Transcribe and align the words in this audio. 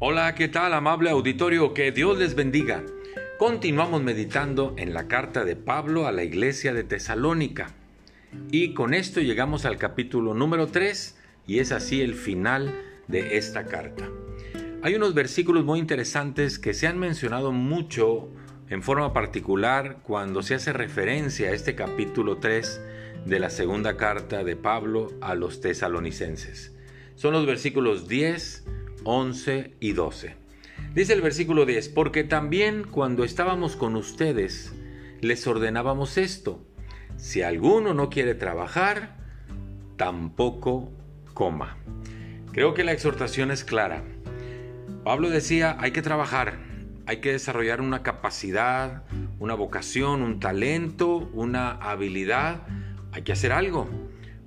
Hola, 0.00 0.36
¿qué 0.36 0.46
tal 0.46 0.74
amable 0.74 1.10
auditorio? 1.10 1.74
Que 1.74 1.90
Dios 1.90 2.18
les 2.18 2.36
bendiga. 2.36 2.84
Continuamos 3.36 4.00
meditando 4.00 4.72
en 4.78 4.94
la 4.94 5.08
carta 5.08 5.44
de 5.44 5.56
Pablo 5.56 6.06
a 6.06 6.12
la 6.12 6.22
iglesia 6.22 6.72
de 6.72 6.84
Tesalónica. 6.84 7.74
Y 8.52 8.74
con 8.74 8.94
esto 8.94 9.20
llegamos 9.20 9.64
al 9.64 9.76
capítulo 9.76 10.34
número 10.34 10.68
3 10.68 11.18
y 11.48 11.58
es 11.58 11.72
así 11.72 12.00
el 12.00 12.14
final 12.14 12.80
de 13.08 13.38
esta 13.38 13.66
carta. 13.66 14.08
Hay 14.82 14.94
unos 14.94 15.14
versículos 15.14 15.64
muy 15.64 15.80
interesantes 15.80 16.60
que 16.60 16.74
se 16.74 16.86
han 16.86 17.00
mencionado 17.00 17.50
mucho 17.50 18.28
en 18.68 18.84
forma 18.84 19.12
particular 19.12 19.98
cuando 20.04 20.44
se 20.44 20.54
hace 20.54 20.72
referencia 20.72 21.48
a 21.48 21.54
este 21.54 21.74
capítulo 21.74 22.36
3 22.36 22.80
de 23.26 23.40
la 23.40 23.50
segunda 23.50 23.96
carta 23.96 24.44
de 24.44 24.54
Pablo 24.54 25.12
a 25.20 25.34
los 25.34 25.60
tesalonicenses. 25.60 26.72
Son 27.16 27.32
los 27.32 27.46
versículos 27.46 28.06
10, 28.06 28.64
11 29.04 29.74
y 29.80 29.92
12. 29.92 30.36
Dice 30.94 31.12
el 31.12 31.20
versículo 31.20 31.66
10, 31.66 31.88
porque 31.90 32.24
también 32.24 32.84
cuando 32.84 33.24
estábamos 33.24 33.76
con 33.76 33.96
ustedes 33.96 34.74
les 35.20 35.46
ordenábamos 35.46 36.18
esto, 36.18 36.64
si 37.16 37.42
alguno 37.42 37.94
no 37.94 38.10
quiere 38.10 38.34
trabajar, 38.34 39.16
tampoco 39.96 40.92
coma. 41.34 41.76
Creo 42.52 42.74
que 42.74 42.84
la 42.84 42.92
exhortación 42.92 43.50
es 43.50 43.64
clara. 43.64 44.02
Pablo 45.04 45.30
decía, 45.30 45.76
hay 45.80 45.90
que 45.90 46.02
trabajar, 46.02 46.58
hay 47.06 47.18
que 47.18 47.32
desarrollar 47.32 47.80
una 47.80 48.02
capacidad, 48.02 49.04
una 49.38 49.54
vocación, 49.54 50.22
un 50.22 50.40
talento, 50.40 51.30
una 51.32 51.70
habilidad, 51.70 52.66
hay 53.12 53.22
que 53.22 53.32
hacer 53.32 53.52
algo, 53.52 53.88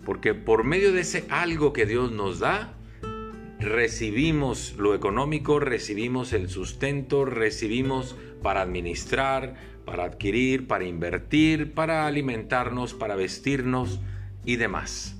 porque 0.05 0.33
por 0.33 0.63
medio 0.63 0.91
de 0.91 1.01
ese 1.01 1.25
algo 1.29 1.73
que 1.73 1.85
Dios 1.85 2.11
nos 2.11 2.39
da, 2.39 2.73
recibimos 3.61 4.73
lo 4.77 4.95
económico, 4.95 5.59
recibimos 5.59 6.33
el 6.33 6.49
sustento, 6.49 7.25
recibimos 7.25 8.15
para 8.41 8.61
administrar, 8.61 9.55
para 9.85 10.03
adquirir, 10.03 10.67
para 10.67 10.85
invertir, 10.85 11.73
para 11.73 12.07
alimentarnos, 12.07 12.93
para 12.93 13.15
vestirnos 13.15 13.99
y 14.45 14.55
demás. 14.55 15.15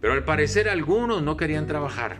Pero 0.00 0.12
al 0.12 0.24
parecer 0.24 0.68
algunos 0.68 1.22
no 1.22 1.36
querían 1.36 1.66
trabajar. 1.66 2.18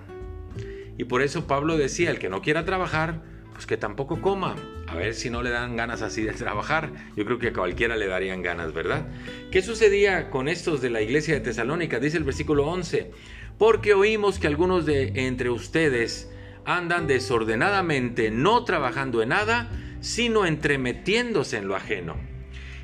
Y 0.97 1.05
por 1.05 1.23
eso 1.23 1.47
Pablo 1.47 1.77
decía, 1.77 2.11
el 2.11 2.19
que 2.19 2.29
no 2.29 2.43
quiera 2.43 2.65
trabajar, 2.65 3.23
pues 3.53 3.67
que 3.67 3.77
tampoco 3.77 4.21
coma. 4.21 4.57
A 4.93 4.95
ver 4.95 5.15
si 5.15 5.31
no 5.31 5.43
le 5.43 5.49
dan 5.49 5.75
ganas 5.75 6.03
así 6.03 6.21
de 6.21 6.35
trabajar. 6.35 6.91
Yo 7.17 7.25
creo 7.25 7.39
que 7.39 7.49
a 7.49 7.53
cualquiera 7.55 7.97
le 7.97 8.09
darían 8.09 8.43
ganas, 8.43 8.75
¿verdad? 8.75 9.07
¿Qué 9.51 9.63
sucedía 9.63 10.29
con 10.29 10.49
estos 10.49 10.83
de 10.83 10.91
la 10.91 11.01
iglesia 11.01 11.33
de 11.33 11.41
Tesalónica? 11.41 11.99
Dice 11.99 12.19
el 12.19 12.25
versículo 12.25 12.67
11 12.67 13.11
porque 13.57 13.95
oímos 13.95 14.39
que 14.39 14.49
algunos 14.49 14.85
de 14.85 15.13
entre 15.27 15.49
ustedes 15.49 16.31
andan 16.67 17.07
desordenadamente, 17.07 18.31
no 18.31 18.65
trabajando 18.65 19.23
en 19.23 19.31
nada, 19.31 19.71
sino 20.01 20.45
entremetiéndose 20.45 21.57
en 21.57 21.69
lo 21.69 21.77
ajeno. 21.77 22.17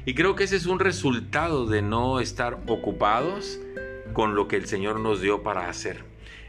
Y 0.06 0.14
creo 0.14 0.34
que 0.34 0.44
ese 0.44 0.56
es 0.56 0.64
un 0.64 0.80
resultado 0.80 1.66
de 1.66 1.82
no 1.82 2.20
estar 2.20 2.62
ocupados 2.68 3.60
con 4.14 4.34
lo 4.34 4.48
que 4.48 4.56
el 4.56 4.66
Señor 4.66 4.98
nos 5.00 5.20
dio 5.20 5.42
para 5.42 5.68
hacer. 5.68 6.04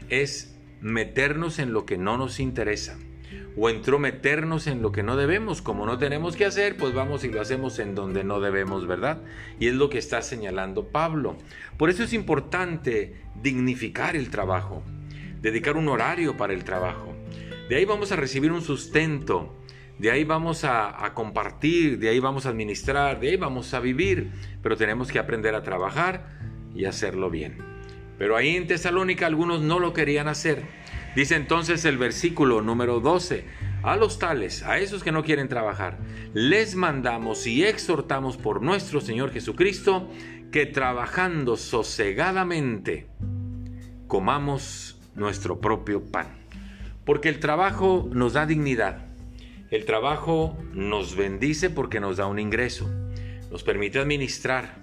Es 0.08 0.56
meternos 0.80 1.58
en 1.58 1.74
lo 1.74 1.84
que 1.84 1.98
no 1.98 2.16
nos 2.16 2.40
interesa 2.40 2.96
o 3.56 3.68
entrometernos 3.68 4.66
en 4.66 4.82
lo 4.82 4.92
que 4.92 5.02
no 5.02 5.16
debemos. 5.16 5.62
Como 5.62 5.86
no 5.86 5.98
tenemos 5.98 6.36
que 6.36 6.44
hacer, 6.44 6.76
pues 6.76 6.94
vamos 6.94 7.24
y 7.24 7.28
lo 7.28 7.40
hacemos 7.40 7.78
en 7.78 7.94
donde 7.94 8.24
no 8.24 8.40
debemos, 8.40 8.86
¿verdad? 8.86 9.22
Y 9.58 9.68
es 9.68 9.74
lo 9.74 9.90
que 9.90 9.98
está 9.98 10.22
señalando 10.22 10.88
Pablo. 10.88 11.36
Por 11.76 11.90
eso 11.90 12.02
es 12.02 12.12
importante 12.12 13.14
dignificar 13.42 14.16
el 14.16 14.30
trabajo, 14.30 14.82
dedicar 15.40 15.76
un 15.76 15.88
horario 15.88 16.36
para 16.36 16.52
el 16.52 16.64
trabajo. 16.64 17.14
De 17.68 17.76
ahí 17.76 17.84
vamos 17.84 18.12
a 18.12 18.16
recibir 18.16 18.50
un 18.52 18.62
sustento, 18.62 19.56
de 19.98 20.10
ahí 20.10 20.24
vamos 20.24 20.64
a, 20.64 21.04
a, 21.04 21.14
compartir, 21.14 21.98
de 21.98 22.08
ahí 22.08 22.18
vamos 22.18 22.46
a 22.46 22.48
administrar, 22.48 23.20
de 23.20 23.30
ahí 23.30 23.36
vamos 23.36 23.74
a 23.74 23.80
vivir, 23.80 24.30
pero 24.62 24.76
tenemos 24.76 25.12
que 25.12 25.18
aprender 25.18 25.54
a 25.54 25.62
trabajar 25.62 26.38
y 26.74 26.86
hacerlo 26.86 27.30
bien. 27.30 27.58
Pero 28.18 28.36
ahí 28.36 28.56
en 28.56 28.66
Tesalónica 28.66 29.26
algunos 29.26 29.62
no 29.62 29.78
lo 29.78 29.92
querían 29.92 30.28
hacer 30.28 30.79
Dice 31.14 31.34
entonces 31.34 31.84
el 31.84 31.98
versículo 31.98 32.62
número 32.62 33.00
12, 33.00 33.44
a 33.82 33.96
los 33.96 34.20
tales, 34.20 34.62
a 34.62 34.78
esos 34.78 35.02
que 35.02 35.10
no 35.10 35.24
quieren 35.24 35.48
trabajar, 35.48 35.98
les 36.34 36.76
mandamos 36.76 37.48
y 37.48 37.64
exhortamos 37.64 38.36
por 38.36 38.62
nuestro 38.62 39.00
Señor 39.00 39.32
Jesucristo 39.32 40.08
que 40.52 40.66
trabajando 40.66 41.56
sosegadamente 41.56 43.08
comamos 44.06 45.00
nuestro 45.16 45.60
propio 45.60 46.04
pan. 46.04 46.28
Porque 47.04 47.28
el 47.28 47.40
trabajo 47.40 48.08
nos 48.12 48.34
da 48.34 48.46
dignidad. 48.46 49.06
El 49.70 49.84
trabajo 49.84 50.56
nos 50.74 51.16
bendice 51.16 51.70
porque 51.70 51.98
nos 51.98 52.18
da 52.18 52.26
un 52.26 52.38
ingreso. 52.38 52.88
Nos 53.50 53.64
permite 53.64 53.98
administrar. 53.98 54.76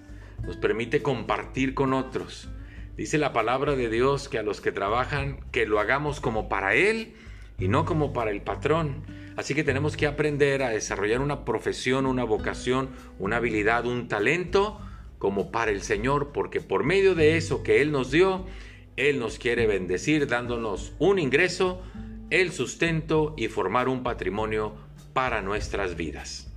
Nos 0.43 0.57
permite 0.57 1.01
compartir 1.01 1.73
con 1.73 1.93
otros 1.93 2.49
Dice 2.97 3.19
la 3.19 3.31
palabra 3.31 3.75
de 3.75 3.91
Dios 3.91 4.27
que 4.27 4.39
a 4.39 4.43
los 4.43 4.59
que 4.59 4.71
trabajan, 4.71 5.39
que 5.51 5.67
lo 5.67 5.79
hagamos 5.79 6.19
como 6.19 6.49
para 6.49 6.73
Él 6.73 7.13
y 7.59 7.67
no 7.67 7.85
como 7.85 8.11
para 8.11 8.31
el 8.31 8.41
patrón. 8.41 9.03
Así 9.35 9.53
que 9.53 9.63
tenemos 9.63 9.95
que 9.95 10.07
aprender 10.07 10.63
a 10.63 10.69
desarrollar 10.69 11.21
una 11.21 11.45
profesión, 11.45 12.07
una 12.07 12.23
vocación, 12.23 12.89
una 13.19 13.37
habilidad, 13.37 13.85
un 13.85 14.07
talento 14.07 14.81
como 15.19 15.51
para 15.51 15.69
el 15.69 15.83
Señor, 15.83 16.31
porque 16.33 16.59
por 16.59 16.83
medio 16.83 17.13
de 17.13 17.37
eso 17.37 17.61
que 17.61 17.83
Él 17.83 17.91
nos 17.91 18.09
dio, 18.09 18.47
Él 18.95 19.19
nos 19.19 19.37
quiere 19.37 19.67
bendecir 19.67 20.25
dándonos 20.25 20.93
un 20.97 21.19
ingreso, 21.19 21.83
el 22.31 22.51
sustento 22.51 23.35
y 23.37 23.47
formar 23.47 23.89
un 23.89 24.01
patrimonio 24.01 24.73
para 25.13 25.43
nuestras 25.43 25.95
vidas. 25.97 26.51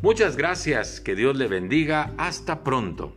Muchas 0.00 0.38
gracias, 0.38 1.00
que 1.00 1.14
Dios 1.14 1.36
le 1.36 1.46
bendiga, 1.46 2.14
hasta 2.16 2.64
pronto. 2.64 3.14